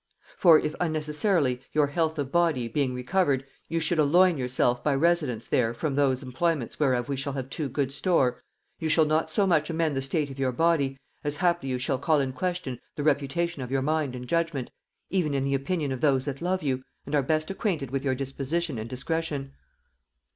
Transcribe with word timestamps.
For 0.35 0.57
if 0.57 0.73
unnecessarily, 0.79 1.61
your 1.73 1.85
health 1.85 2.17
of 2.17 2.31
body 2.31 2.67
being 2.67 2.95
recovered, 2.95 3.45
you 3.69 3.79
should 3.79 3.99
elloign 3.99 4.35
yourself 4.35 4.83
by 4.83 4.95
residence 4.95 5.47
there 5.47 5.75
from 5.75 5.93
those 5.93 6.23
employments 6.23 6.79
whereof 6.79 7.07
we 7.07 7.15
shall 7.15 7.33
have 7.33 7.51
too 7.51 7.69
good 7.69 7.91
store, 7.91 8.41
you 8.79 8.89
shall 8.89 9.05
not 9.05 9.29
so 9.29 9.45
much 9.45 9.69
amend 9.69 9.95
the 9.95 10.01
state 10.01 10.31
of 10.31 10.39
your 10.39 10.51
body, 10.51 10.97
as 11.23 11.35
haply 11.35 11.69
you 11.69 11.77
shall 11.77 11.99
call 11.99 12.19
in 12.19 12.33
question 12.33 12.79
the 12.95 13.03
reputation 13.03 13.61
of 13.61 13.69
your 13.69 13.83
mind 13.83 14.15
and 14.15 14.27
judgement, 14.27 14.71
even 15.11 15.35
in 15.35 15.43
the 15.43 15.53
opinion 15.53 15.91
of 15.91 16.01
those 16.01 16.25
that 16.25 16.41
love 16.41 16.63
you, 16.63 16.83
and 17.05 17.13
are 17.13 17.21
best 17.21 17.51
acquainted 17.51 17.91
with 17.91 18.03
your 18.03 18.15
disposition 18.15 18.79
and 18.79 18.89
discretion. 18.89 19.53